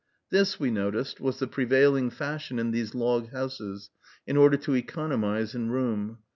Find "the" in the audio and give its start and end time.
1.37-1.45